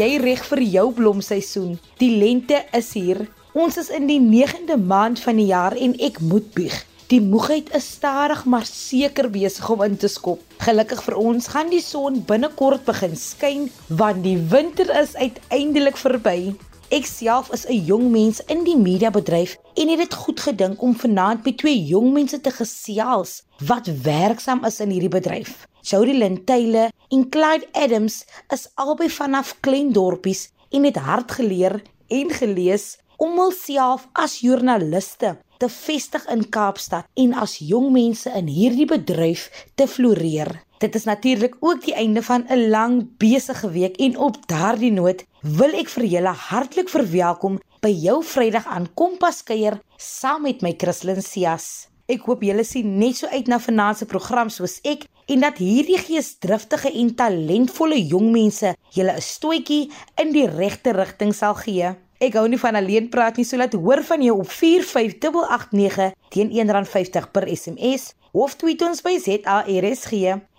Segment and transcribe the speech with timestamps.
[0.00, 1.74] jy reg vir jou blomseisoen?
[2.00, 3.26] Die lente is hier.
[3.52, 6.76] Ons is in die 9de maand van die jaar en ek moet bieg.
[7.10, 10.40] Die moegheid is stadig maar seker besig om in te skop.
[10.62, 16.54] Gelukkig vir ons gaan die son binnekort begin skyn want die winter is uiteindelik verby.
[16.94, 20.94] Ek self is 'n jong mens in die mediabedryf en het dit goed gedink om
[20.94, 25.66] vanaand met twee jong mense te gesels wat werksaam is in hierdie bedryf.
[25.82, 28.24] Jody Lynn Taylor en Clyde Adams
[28.54, 35.34] is albei vanaf klein dorpies en het hard geleer en gelees om hulself as joernaliste
[35.60, 40.54] te vestig in Kaapstad en as jong mense in hierdie bedryf te floreer.
[40.80, 45.26] Dit is natuurlik ook die einde van 'n lang besige week en op daardie noot
[45.42, 50.74] wil ek vir julle hartlik verwelkom by jou Vrydag aan Kompas kuier saam met my
[50.78, 51.88] Christlyn Cias.
[52.08, 55.60] Ek hoop julle sien net so uit na vanaand se program soos ek en dat
[55.62, 59.90] hierdie geesdriftige en talentvolle jong mense julle 'n stootjie
[60.22, 61.94] in die regte rigting sal gee.
[62.20, 66.50] Ek hou nie van alleen praat nie, so laat hoor van jou op 45889 teen
[66.50, 70.12] R1.50 per SMS of tweet ons by ZARSG.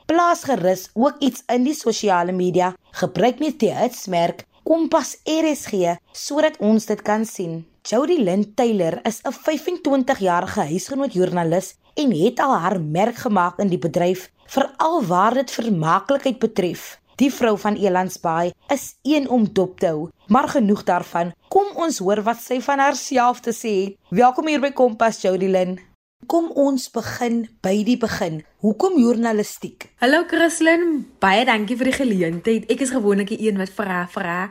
[0.05, 2.73] Plaas gerus ook iets in die sosiale media.
[2.91, 7.70] Gebruik net die hitsmerk Kompas RSG sodat ons dit kan sien.
[7.81, 13.67] Jody Lynn Taylor is 'n 25-jarige huisgenoot joernalis en het al haar merk gemaak in
[13.67, 16.99] die bedryf, veral waar dit vermaaklikheid betref.
[17.15, 21.33] Die vrou van Elandsbaai is een om dop te hou, maar genoeg daarvan.
[21.47, 23.97] Kom ons hoor wat sy van haarself te sê het.
[24.09, 25.90] Welkom hier by Kompas Jodilyn.
[26.31, 28.37] Kom ons begin by die begin.
[28.63, 29.89] Hoekom journalistiek?
[29.99, 32.67] Hallo Christlyn, baie dankie vir die geleentheid.
[32.71, 34.45] Ek is gewoonlik die een wat vra vra,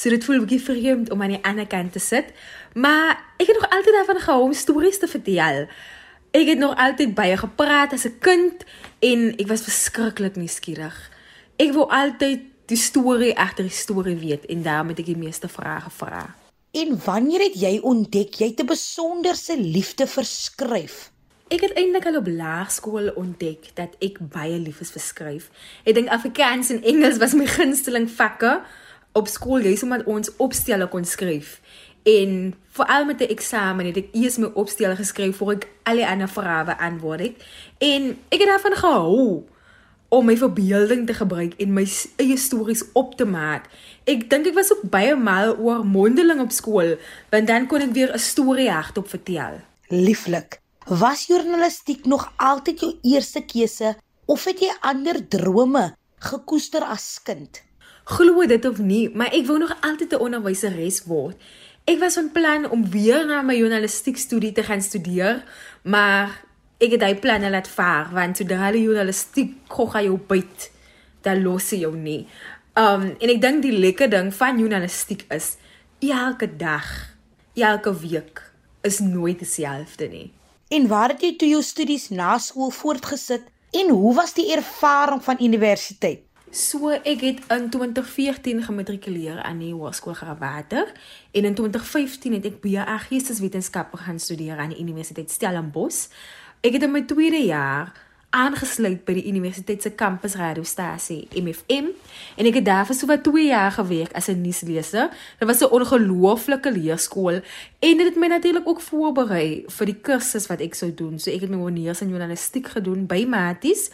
[0.00, 2.32] so dit voel 'n bietjie vreemd om aan die ander kant te sit,
[2.72, 5.68] maar ek het nog altyd daarvan gehou om stories te vertel.
[6.32, 8.64] Ek het nog altyd baie gepraat as 'n kind
[9.00, 10.96] en ek was verskriklik nuuskierig.
[11.58, 15.48] Ek wou altyd die storie agter die storie weet en daarom het ek die meeste
[15.48, 16.34] vrae gevra.
[16.72, 21.12] En wanneer het jy ontdek jy het 'n besonderse liefde vir skryf?
[21.46, 25.44] Ek het eintlik al op laerskool ontdek dat ek baie lief is vir skryf.
[25.86, 28.56] Ek dink Afrikaans en Engels was my gunsteling vakke
[29.14, 31.60] op skool, jy sê maar ons opstelle kon skryf.
[32.02, 36.08] En veral met die eksamen het ek eers my opstel geskryf voor ek al die
[36.08, 37.46] ander vrae beantwoord het.
[37.78, 39.22] En ek het daarvan gehou
[40.18, 41.86] om my verbeelding te gebruik en my
[42.18, 43.70] eie stories op te maak.
[44.02, 46.96] Ek dink ek was ook baie mal oor mondeling op skool,
[47.30, 49.62] want dan kon ek weer 'n storie hardop vertel.
[49.94, 50.65] Lieflik.
[50.86, 53.88] Was journalistiek nog altyd jou eerste keuse
[54.30, 55.80] of het jy ander drome
[56.22, 57.58] gekoester as kind?
[58.06, 61.34] Glo dit of nie, maar ek wou nog altyd 'n onderwyseres word.
[61.90, 65.42] Ek was van plan om weer na my journalistiek studie te gaan studeer,
[65.82, 66.44] maar
[66.78, 70.70] ek het daai planne laat vaar want sodra jy journalistiek gogga jou byt,
[71.22, 72.28] dan los jy jou nie.
[72.76, 75.56] Um en ek dink die lekker ding van journalistiek is
[75.98, 77.16] elke dag,
[77.54, 80.32] elke week is nooit dieselfde nie.
[80.68, 85.20] En waar het jy toe jou studies na skool voortgesit en hoe was die ervaring
[85.22, 86.24] van universiteit?
[86.50, 90.90] So ek het in 2014 gematrikuleer aan die Hoërskool Grawater
[91.30, 96.08] en in 2015 het ek BA Geesteswetenskappe gaan studeer aan die Universiteit Stellenbosch.
[96.66, 97.92] Ek het in my tweede jaar
[98.30, 101.92] aangesluit by die universiteit se kampus radiostasie MFM
[102.36, 105.08] en ek het daar vir so wat 2 jaar gewerk as 'n nuusleser.
[105.38, 107.40] Dit was 'n ongelooflike leerskool
[107.78, 111.18] en dit het my natuurlik ook voorberei vir die kursus wat ek sou doen.
[111.18, 113.90] So ek het my honeurs in journalistiek gedoen by Maties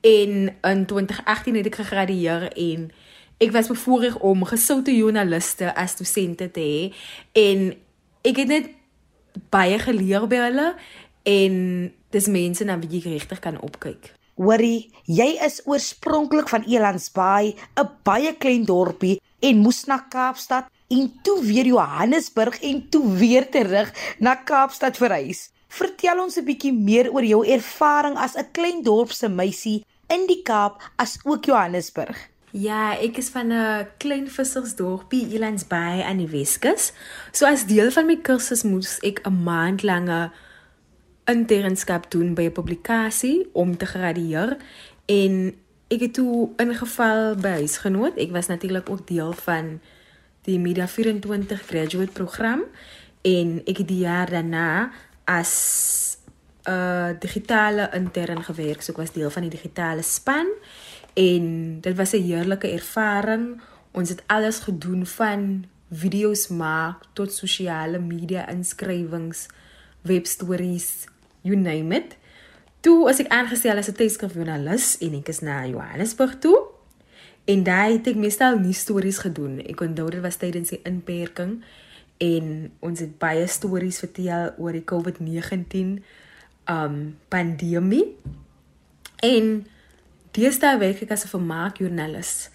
[0.00, 2.90] en in 2018 het ek gegradueer en
[3.38, 6.92] ek was bevoorreg om gesoute joernaliste as dosente te hê
[7.32, 7.74] en
[8.22, 8.70] ek het net
[9.50, 10.68] baie geleer by hulle
[11.24, 11.54] en
[12.14, 14.12] dis mense na wie jy regtig kan opkyk.
[14.34, 21.12] Hoorie, jy is oorspronklik van Elandsbaai, 'n baie klein dorpie en moes na Kaapstad en
[21.22, 25.50] toe weer Johannesburg en toe weer terug na Kaapstad verhuis.
[25.68, 30.42] Vertel ons 'n bietjie meer oor jou ervaring as 'n klein dorpse meisie in die
[30.42, 32.16] Kaap as ook Johannesburg.
[32.50, 36.92] Ja, ek is van 'n klein vissersdorpie Elandsbaai aan die Weskus.
[37.32, 40.30] So as deel van my kursus moes ek 'n maand lange
[41.24, 44.56] internskap doen by 'n publikasie om te gradueer
[45.06, 45.54] en
[45.88, 48.16] ek het toe ingeval by huisgenoot.
[48.16, 49.80] Ek was natuurlik ook deel van
[50.42, 52.62] die Media 24 graduate program
[53.22, 54.90] en ek het die jaar daarna
[55.24, 55.52] as
[56.64, 58.82] 'n uh, digitale intern gewerk.
[58.82, 60.48] So ek was deel van die digitale span
[61.14, 63.60] en dit was 'n heerlike ervaring.
[63.92, 69.46] Ons het alles gedoen van video's maak tot sosiale media inskrywings,
[70.02, 71.06] webstories,
[71.44, 72.16] you name it.
[72.80, 76.74] Toe as ek aangestel as 'n tydskrifjoernalis en ek is na Johannesburg toe
[77.44, 79.58] En daai het ek meestal nie stories gedoen.
[79.68, 81.58] Ek onthou dit was tydens die inperking
[82.24, 82.46] en
[82.80, 85.98] ons het baie stories vertel oor die COVID-19
[86.72, 86.96] um
[87.28, 88.06] pandemie.
[89.20, 89.66] En
[90.32, 92.50] deesdae werk ek as 'n vermaakjoernalis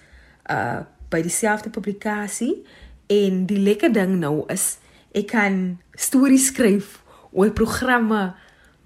[0.50, 2.62] uh by dieselfde publikasie
[3.08, 4.78] en die lekker ding nou is
[5.12, 7.02] ek kan stories skryf
[7.32, 8.36] oor programme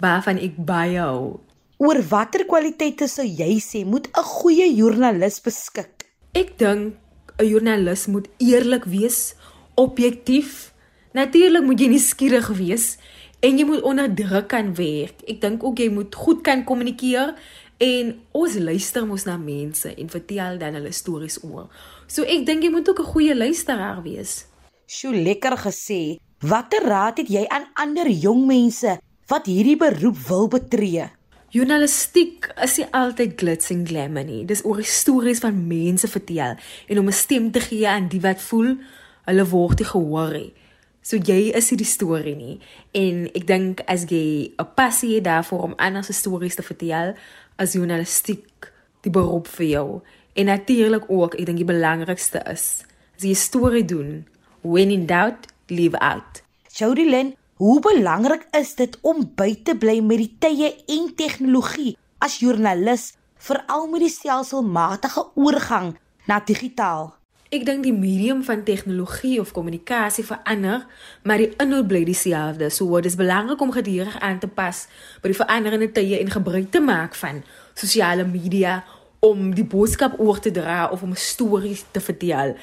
[0.04, 1.40] waarvan ek baie hou.
[1.84, 6.06] Oor watter kwaliteite sou jy sê moet 'n goeie joernalis beskik?
[6.34, 6.96] Ek dink
[7.40, 9.36] 'n joernalis moet eerlik wees,
[9.76, 10.74] objektief.
[11.14, 12.98] Natuurlik moet jy nie skieurig wees
[13.42, 15.22] en jy moet onder druk kan werk.
[15.28, 17.36] Ek dink ook jy moet goed kan kommunikeer
[17.78, 21.70] en ons luister mos na mense en vertel dan hulle stories oor.
[22.08, 24.46] So ek dink jy moet ook 'n goeie luisteraar wees.
[24.86, 26.18] Sjoe, lekker gesê.
[26.40, 31.10] Watter raad het jy aan ander jong mense wat hierdie beroep wil betree?
[31.54, 34.42] Journalistiek is nie altyd glitz en glamour nie.
[34.50, 38.42] Dis oor stories van mense vertel en om 'n stem te gee aan die wat
[38.42, 38.78] voel
[39.26, 40.54] hulle word nie gehoor nie.
[41.02, 42.60] So jy is nie die storie nie.
[42.92, 47.14] En ek dink as jy 'n passie het daarvoor om ander se stories te vertel,
[47.58, 48.72] as journalistiek
[49.02, 50.02] die beroep vir jou.
[50.34, 52.84] En natuurlik ook, ek dink die belangrikste is
[53.16, 54.26] as jy 'n storie doen,
[54.62, 56.42] when in doubt, leave out.
[56.74, 61.98] Jody Lynn, hoe belangrik is dit om by te bly met die tye en tegnologie
[62.24, 65.94] as joernalis, veral met die stelselmatige oorgang
[66.26, 67.12] na digitaal?
[67.54, 70.88] Ek dink die medium van tegnologie of kommunikasie verander,
[71.22, 72.72] maar die inhoud bly dieselfde.
[72.74, 74.88] So dit is belangrik om gedurig aan te pas
[75.22, 77.44] by die veranderende tye en gebruik te maak van
[77.78, 78.80] sosiale media
[79.22, 82.58] om die boodskap oor te dra of om 'n storie te vertel.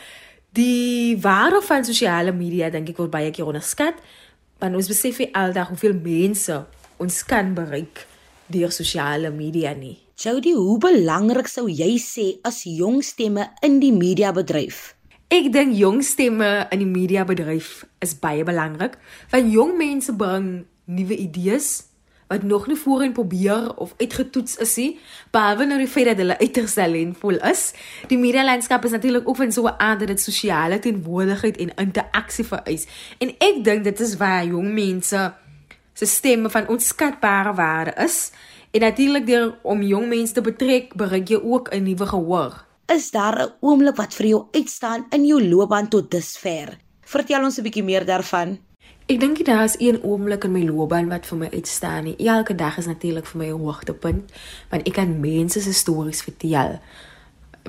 [0.53, 3.95] Die waarde van sosiale media dink ek word baie keer onderskat,
[4.61, 6.61] want ons besef nie aldag hoeveel mense
[7.01, 8.05] ons kan bereik
[8.53, 9.97] deur sosiale media nie.
[10.21, 14.91] Jody, hoe belangrik sou jy sê as jong stemme in die mediabedryf?
[15.33, 18.99] Ek dink jong stemme in die mediabedryf is baie belangrik,
[19.33, 21.90] want jong mense bring nuwe idees
[22.31, 24.91] wat nog nie voorheen probeer of uitgetoets is nie,
[25.35, 27.63] behalwe nou die feit dat hulle uiters talentvol is.
[28.07, 32.45] Die medialandskap is natuurlik ook van so 'n aard dat dit sosiale teenwoordigheid en interaksie
[32.45, 32.87] vereis.
[33.19, 35.33] En ek dink dit is waar jong mense
[35.93, 38.31] se stemme van onskatbare waarde is.
[38.71, 42.65] En natuurlik deur om jong mense te betrek, bereik jy ook 'n nuwe gehoor.
[42.87, 46.79] Is daar 'n oomblik wat vir jou uitstaan in jou loopbaan tot dusver?
[47.01, 48.70] Vertel ons 'n bietjie meer daarvan.
[49.11, 52.27] Ek dink daar is een oomblik in my loopbaan wat vir my uitstaan nie.
[52.31, 54.31] Elke dag is natuurlik vir my 'n hoogtepunt
[54.71, 56.79] want ek kan mense se stories vertel.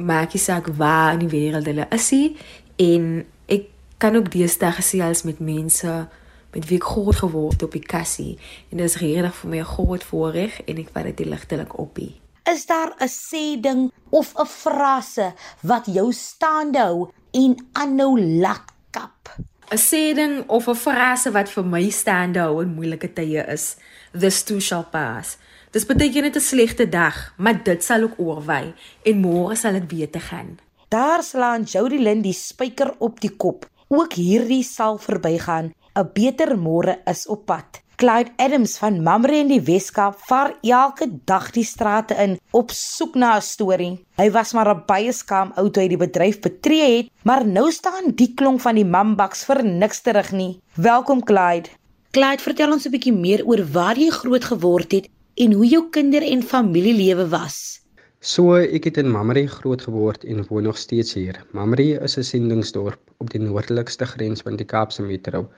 [0.01, 2.37] Maak nie saak waar in die wêreld hulle is nie
[2.75, 3.63] en ek
[3.97, 6.07] kan ook deesdae gesels met mense
[6.53, 8.37] met wie ek groot geword op die kassie
[8.69, 11.97] en dit is regtig vir my 'n groot voorreg en ek vat dit ligtelik op.
[12.45, 18.69] Is daar 'n sê ding of 'n frase wat jou staande hou en aanhou laat
[18.91, 19.21] kap?
[19.71, 23.77] 'n sê ding of 'n frase wat vir my staande hou in moeilike tye is:
[24.11, 25.37] This too shall pass.
[25.71, 28.73] Dis beteken net 'n slegte dag, maar dit sal ook oorwy
[29.07, 30.59] en môre sal dit beter gaan.
[30.89, 33.65] Daar slaan Jody Lynn die spyker op die kop.
[33.87, 37.79] Ook hierdie sal verbygaan 'n beter môre is op pad.
[38.01, 43.13] Clyde Adams van Mamre in die Weskaap vaar elke dag die strate in op soek
[43.13, 43.91] na 'n storie.
[44.17, 47.69] Hy was maar 'n baie skaam ou toe hy die bedryf betree het, maar nou
[47.71, 50.59] staan die klonk van die Mambaks vir niks terug nie.
[50.73, 51.69] Welkom Clyde.
[52.11, 55.89] Clyde, vertel ons 'n bietjie meer oor waar jy groot geword het en hoe jou
[55.89, 57.81] kinder- en familielewe was.
[58.19, 61.45] So ek het in Mamre groot geword en woon nog steeds hier.
[61.51, 65.49] Mamre is 'n sendingsdorp op die noordelikste grens van die Kaapse Metro.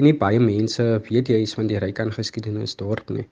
[0.00, 3.22] En nie baie mense weet juis van die ryk aan geskiedenis dorp nie.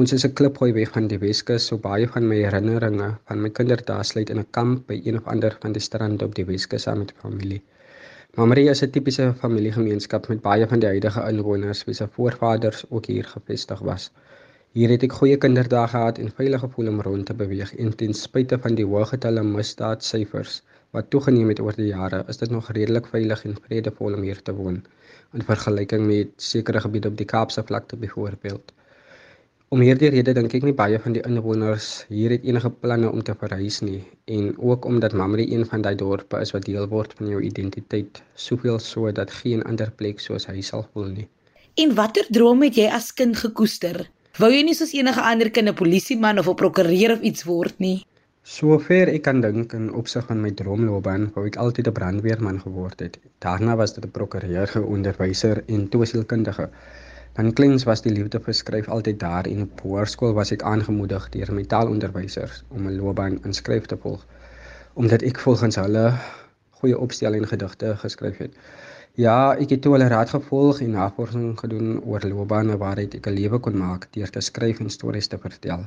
[0.00, 3.50] Ons is 'n klipgooi weg van die Weskus, so baie van my herinneringe van my
[3.58, 6.88] kinderdae sluit in 'n kamp by een of ander van die strande op die Weskus
[6.88, 7.60] saam met familie.
[8.40, 13.06] Mamaria is 'n tipiese familiegemeenskap met baie van die huidige inwoners wie se voorvaders ook
[13.06, 14.10] hier gevestig was.
[14.72, 18.14] Hier het ek goeie kinderdae gehad en veilig gevoel om rond te beweeg en ten
[18.14, 22.72] spyte van die hoë getalle misdaadsyfers wat toegeneem het oor die jare, is dit nog
[22.72, 24.82] redelik veilig en vredevol om hier te woon
[25.34, 28.72] in vergelyking met sekere gebiede op die Kaapse vlakte byvoorbeeld.
[29.70, 33.22] Om hierdie rede dink ek nie baie van die inwoners hier het enige planne om
[33.22, 37.14] te verhuis nie en ook omdat Mamre een van daai dorpe is wat deel word
[37.18, 41.28] van jou identiteit, soveel so dat geen ander plek soos hy sal voel nie.
[41.78, 44.08] En watter droom het jy as kind gekoester?
[44.42, 47.78] Wou jy nie soos enige ander kind 'n polisieman of 'n prokureur of iets word
[47.78, 48.02] nie?
[48.50, 53.02] Sover ek kan dink in opsig van my droomloopbaan, wou ek altyd 'n brandweerman geword
[53.04, 53.18] het.
[53.44, 56.66] Daarna was dit 'n prokureur, onderwyser en toesielkundige.
[57.36, 61.28] Dan kleins was die liefde vir skryf altyd daar en op hoërskool was ek aangemoedig
[61.36, 64.26] deur my taalonderwysers om 'n loopbaan in skryf te volg.
[64.94, 66.14] omdat ek volgens hulle
[66.70, 68.54] goeie opstelling gedigte geskryf het.
[69.14, 73.34] Ja, ek het toe hulle raad gevolg en navorsing gedoen oor loopbane waaruit ek 'n
[73.40, 75.86] lewe kon maak deur te skryf en stories te vertel.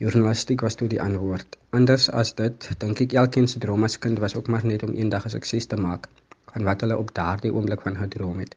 [0.00, 1.58] Journalistiek was toe die antwoord.
[1.76, 4.94] Anders as dit, dink ek elkeen se droom as kind was ook maar net om
[4.96, 6.08] eendag 'n sukses te maak
[6.52, 8.54] van wat hulle op daardie oomblik van gedroom het.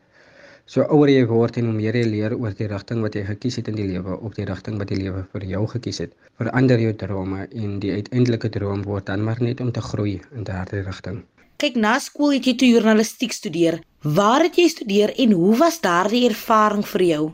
[0.65, 3.59] So ouer jy word en hoe meer jy leer oor die rigting wat jy gekies
[3.59, 6.79] het in die lewe of die rigting wat die lewe vir jou gekies het, verander
[6.79, 10.81] jou drome en die uiteindelike droom word dan maar net om te groei in daardie
[10.87, 11.23] rigting.
[11.57, 13.81] Kyk, na skool het jy toe journalistiek studeer.
[14.01, 17.33] Waar het jy studeer en hoe was daardie ervaring vir jou?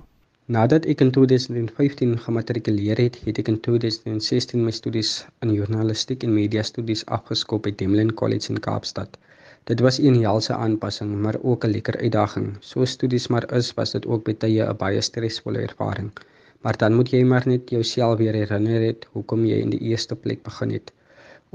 [0.49, 5.11] Nadat ek in 2015 gematrikuleer het, het ek in 2016 my studies
[5.45, 9.19] in journalistiek en media studies afgeskop by Demlin College in Kaapstad.
[9.69, 12.47] Dit was 'n helse aanpassing, maar ook 'n lekker uitdaging.
[12.61, 16.09] So studies maar is, was dit ook baie 'n baie stresvolle ervaring.
[16.61, 20.15] Maar dan moet jy maar net jouself weer herinner het hoekom jy in die eerste
[20.15, 20.91] plek begin het.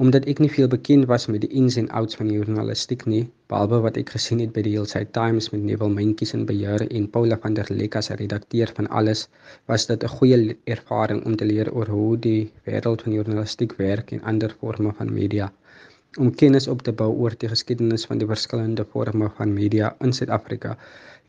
[0.02, 3.20] Omdat ek nie veel bekend was met die ins en outs van journalistiek nie,
[3.52, 7.06] behalwe wat ek gesien het by die Hillside Times met Neville Mentjes in beheer en
[7.16, 9.22] Paula van der Lek as redakteur van alles,
[9.70, 14.10] was dit 'n goeie ervaring om te leer oor hoe die wêreld van journalistiek werk
[14.16, 15.52] en ander forme van media.
[16.18, 20.12] Om kennis op te bou oor die geskiedenis van die verskillende forme van media in
[20.12, 20.76] Suid-Afrika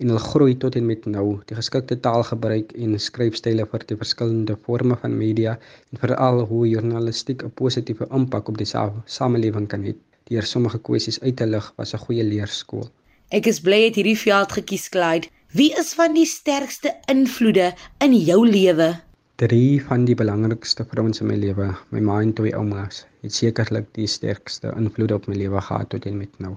[0.03, 4.57] en hul groei tot en met nou, die geskikte taalgebruik en skryfstyle vir die verskillende
[4.67, 5.53] forme van media
[5.93, 9.95] en veral hoe journalistiek 'n positiewe impak op die sa samelewing kan hê.
[10.29, 12.89] Deur sommige kwessies uit te lig was 'n goeie leerskool.
[13.29, 15.27] Ek is bly het hierdie veld gekies, Clyde.
[15.51, 18.99] Wie is van die sterkste invloede in jou lewe?
[19.35, 23.87] Drie van die belangrikste vrouens in my lewe, my ma en twee oumas, het sekerlik
[23.97, 26.55] die sterkste invloed op my lewe gehad tot en met nou.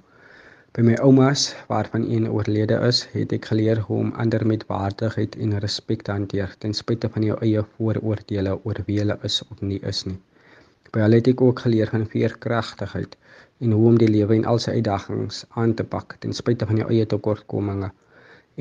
[0.77, 5.37] By my oumas, waarvan een oorlede is, het ek geleer hoe om ander met waardigheid
[5.45, 9.63] en respek te hanteer ten spyte van jou eie vooroordeele oor wie hulle is of
[9.71, 10.19] nie is nie.
[10.93, 13.17] By hulle het ek ook geleer van veerkragtigheid
[13.65, 16.83] en hoe om die lewe en al sy uitdagings aan te pak ten spyte van
[16.83, 17.91] jou eie tekortkominge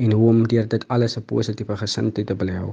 [0.06, 2.72] en hoe om deur dit alles 'n positiewe gesindheid te beleef.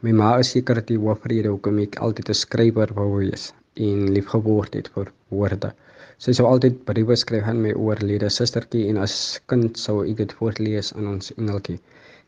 [0.00, 4.32] My ma is seker die hoofrede hoekom ek altyd 'n skrywer wou wees en lief
[4.36, 5.74] geword het vir woorde.
[6.20, 9.14] Sy sou altyd briewe skryf aan my oorlede sustertjie en as
[9.48, 11.78] kind sou ek dit voorlees aan ons engeltjie.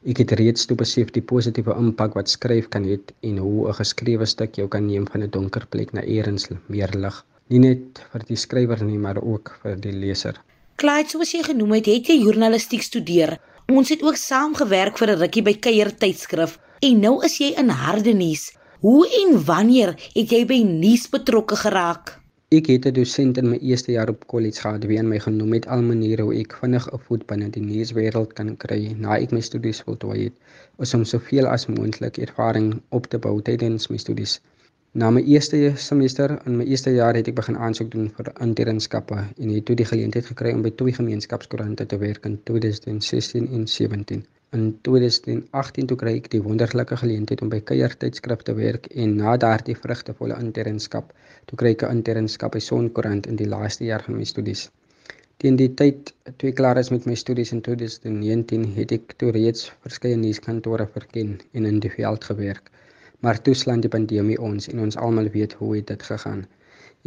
[0.09, 2.97] Ek het reeds toe besef die positiewe impak wat skryf kan hê
[3.29, 6.89] en hoe 'n geskrewe stuk jou kan neem van 'n donker plek na eers meer
[7.05, 7.19] lig.
[7.51, 10.41] Nie net vir die skrywer nie, maar ook vir die leser.
[10.77, 13.39] Clyde, soos jy genoem het, het jy journalistiek studeer.
[13.69, 16.59] Ons het ook saamgewerk vir 'n rukkie by Kuier tydskrif.
[16.81, 18.57] En nou is jy in harde nuus.
[18.81, 22.22] Hoe en wanneer het jy by nuus betrokke geraak?
[22.57, 25.53] Ek het 'n dosent in my eerste jaar op kollege gehad wie aan my genoem
[25.57, 29.33] het al maniere hoe ek vinnig 'n voet binne die nuuswêreld kan kry na ek
[29.37, 30.35] my studies voltooi het,
[30.99, 32.69] om soveel as moontlik ervaring
[32.99, 34.35] op te bou tydens my studies.
[34.93, 39.23] Na my eerste semester in my eerste jaar het ek begin aansoek doen vir internskappe
[39.39, 43.69] en het toe die geleentheid gekry om by twee gemeenskapskoerante te werk in 2016 en
[43.79, 44.27] 17.
[44.57, 49.15] In 2018 toe kry ek die wonderlike geleentheid om by Kuier tydskrif te werk en
[49.21, 51.15] na daardie vrugtevolle internskap
[51.51, 54.67] toe kry ek 'n internskap by Sonkoerant in die laaste jaar van my studies.
[55.41, 59.33] Teen die tyd toe ek klaar is met my studies in 2019 het ek toe
[59.39, 62.69] reeds verskeie nuuskantore verken en in die veld gewerk.
[63.25, 66.45] Maar toe slaan die pandemie ons en ons almal weet hoe dit gegaan.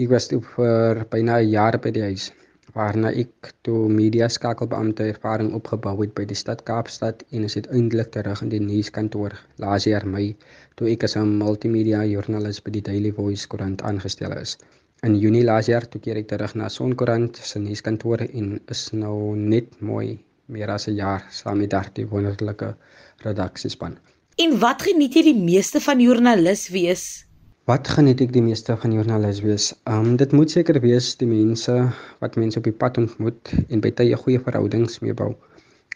[0.02, 2.32] Ek was toe vir byna 'n jaar by die huis
[2.74, 8.12] waarna ek toe media skakelbeampte ervaring opgebou het by die stad Kaapstad en is uiteindelik
[8.16, 10.36] terug in die nuuskantoor laas jaar Mei
[10.76, 14.58] toe ek as 'n multimedia joernalis by die Daily Voice koerant aangestel is.
[15.04, 19.36] In Junie laas jaar toe keer ek terug na Sonkoerant se nuuskantoor en is nou
[19.36, 20.18] net mooi
[20.48, 22.76] meer as 'n jaar saam met daardie wonderlike
[23.24, 23.98] redaksiespan.
[24.38, 27.26] En wat geniet jy die meeste van joernalis wees?
[27.66, 29.64] Wat geniet ek die meeste van joernalis wees?
[29.90, 31.74] Um dit moet seker wees die mense
[32.22, 35.32] wat mense op die pad ontmoet en by tye goeie verhoudings mee bou.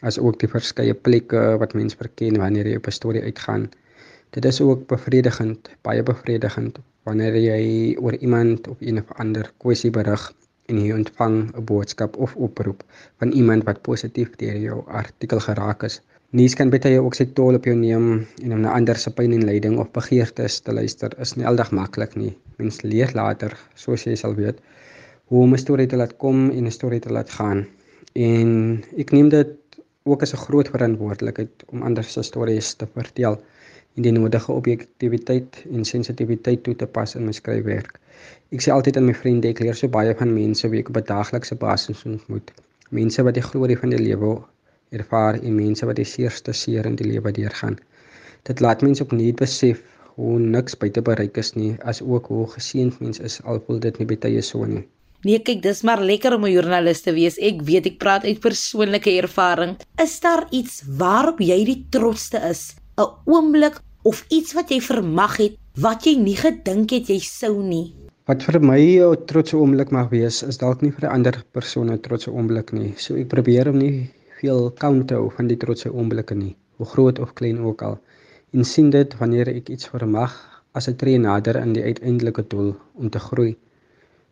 [0.01, 3.67] As ook die verskeie plekke wat mense verken wanneer jy op 'n storie uitgaan.
[4.33, 7.61] Dit is ook bevredigend, baie bevredigend wanneer jy
[8.01, 10.25] oor iemand of een of ander kwessie berig
[10.73, 12.81] en jy ontvang 'n boodskap of oproep
[13.21, 16.01] van iemand wat positief deur jou artikel geraak is.
[16.29, 18.03] Nuus kan baie ook sy tol op jou neem
[18.45, 21.71] en om na ander se pyn en lyding of begeertes te luister is nie aldag
[21.73, 22.35] maklik nie.
[22.61, 24.59] Mens leer later, soos jy sal weet,
[25.33, 27.65] hoe om 'n storie te laat kom en 'n storie te laat gaan.
[28.13, 28.51] En
[28.97, 29.57] ek neem dit
[30.05, 33.41] ook as 'n groot verantwoordelikheid om ander se stories te vertel
[33.95, 37.99] en die nodige objektiviteit en sensitiwiteit toe te pas in my skryfwerk.
[38.51, 40.97] Ek sê altyd aan my vriende ek leer so baie van mense wie ek op
[40.97, 42.51] 'n daaglikse basis ontmoet.
[42.91, 44.43] Mense wat die glorie van die lewe
[44.91, 47.77] ervaar en mense wat die seerste seer in die lewe deurgaan.
[48.47, 49.81] Dit laat mense opnuut besef
[50.19, 53.99] hoe niks buite bereik is nie, as ook hoe geseënd mens is al voel dit
[53.99, 54.85] nie baie so nie.
[55.27, 57.37] Nee, kyk, dis maar lekker om 'n joernalis te wees.
[57.37, 59.75] Ek weet ek praat uit persoonlike ervaring.
[60.01, 62.75] Is daar iets waarop jy die trotste is?
[62.97, 67.61] 'n Oomblik of iets wat jy vermag het wat jy nie gedink het jy sou
[67.63, 67.93] nie?
[68.27, 71.91] Wat vir my 'n trotse oomblik mag wees, is dalk nie vir 'n ander persoon
[71.91, 72.93] 'n trotse oomblik nie.
[72.97, 74.09] So ek probeer om nie
[74.41, 77.97] veel count te hou van die trotse oomblikke nie, hoe groot of klein ook al.
[78.55, 80.35] En sien dit wanneer ek iets vermag
[80.77, 83.57] as 'n tree nader aan die uiteindelike doel om te groei.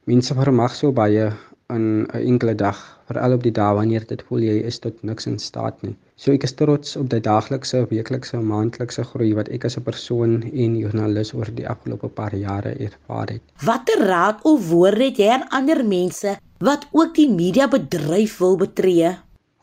[0.05, 1.31] Mense vermag so baie
[1.75, 5.27] in 'n enkele dag, veral op die dae wanneer dit voel jy is tot niks
[5.27, 5.95] in staat nie.
[6.15, 10.41] So ek is trots op die daaglikse, weeklikse, maandelikse groei wat ek as 'n persoon
[10.43, 13.41] en joernalis oor die afgelope paar jare ervaar het.
[13.65, 19.17] Watter raad of woorde het jy aan ander mense wat ook die mediabedryf wil betree?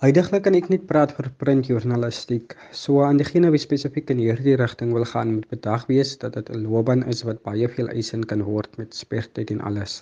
[0.04, 2.52] Huidiglik kan ek net praat vir printjoernalistiek.
[2.76, 6.50] So aan diegene wie spesifiek in hierdie rigting wil gaan, moet bedag wees dat dit
[6.50, 9.94] 'n loopbaan is wat baie veel eisend kan word met spertyd en alles.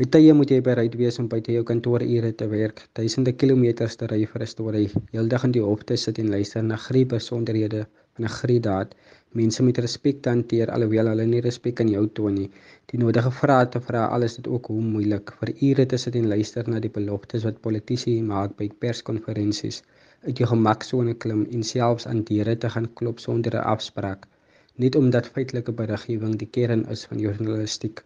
[0.00, 4.08] By tye moet jy bereid wees om buite jou kantoorure te werk, duisende kilometers te
[4.14, 7.86] ry vir 'n storie, heeldag in die hof te sit en luister na grie besonderhede
[8.16, 8.94] van 'n grie daad.
[9.40, 12.46] Mense met respek te hanteer alhoewel hulle nie respek aan jou toon nie.
[12.92, 16.28] Die nodige vrae te vra, alles dit ook hoe moeilik vir ure te sit en
[16.32, 19.82] luister na die beloftes wat politici maak by perskonferensies.
[20.26, 24.26] Uit jou gemaksone klim en selfs aan deure te gaan klop sonder 'n afspraak,
[24.84, 28.04] net omdat feitelike beriggewing die kern is van journalistiek.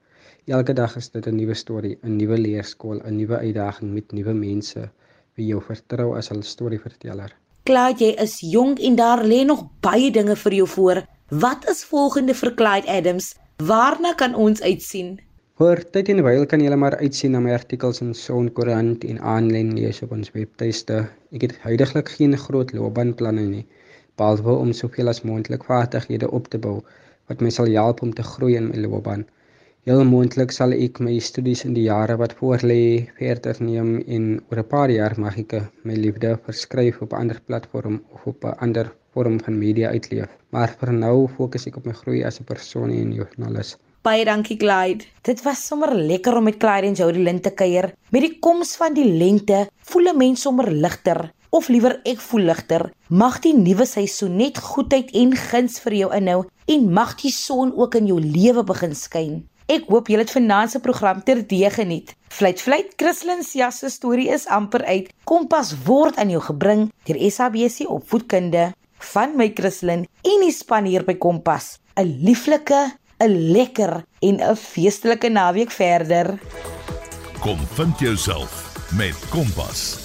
[0.59, 4.35] Elke dag is dit 'n nuwe storie, 'n nuwe leerskool, 'n nuwe uitdaging met nuwe
[4.35, 4.91] mense
[5.37, 7.40] wie jou vertrou as 'n storieverteller.
[7.69, 11.03] Clyde, jy is jonk en daar lê nog baie dinge vir jou voor.
[11.29, 13.35] Wat is volgende vir Clyde Adams?
[13.61, 15.19] Waarna kan ons uitsien?
[15.61, 19.75] Vir tyd en wyl kan jy maar uitsien na my artikels in Sonkoerant en aanlyn
[19.77, 21.03] lees op ons webtuiste.
[21.37, 23.67] Ek het huidigelik geen groot loopbaanplanne nie,
[24.17, 26.79] behalwe om soveel as moontlik vaardighede op te bou
[27.29, 29.27] wat my sal help om te groei in my loopbaan.
[29.89, 34.59] Heel moontlik sal ek my studies in die jare wat voorlê verder neem en oor
[34.61, 35.55] 'n paar jaar mag ek
[35.89, 40.29] my liefde verskryf op 'n ander platform of op 'n ander vorm van media uitleef.
[40.53, 43.79] Maar vir nou fokus ek op my groei as 'n persoon en joernalis.
[44.03, 45.05] Baie dankie Clyde.
[45.23, 47.95] Dit was sommer lekker om met Clyde en Jody Lint te kuier.
[48.11, 51.33] Met die koms van die lente voel 'n mens sommer ligter.
[51.51, 52.93] Of liewer ek voel ligter.
[53.09, 57.73] Mag die nuwe seisoen net goedheid en guns vir jou inhou en mag die son
[57.77, 59.50] ook in jou lewe begin skyn.
[59.71, 62.09] Ek hoop julle het vanaand se program terdee geniet.
[62.35, 65.13] Fluit fluit Christlyn Sia se storie is amper uit.
[65.31, 68.73] Kompas word aan jou gebring deur SABC opvoedkunde
[69.13, 71.79] van my Christlyn en die span hier by Kompas.
[71.95, 72.83] 'n Lieflike,
[73.23, 76.35] 'n lekker en 'n feestelike naweek verder.
[77.41, 80.00] Kom vind jouself met Kompas.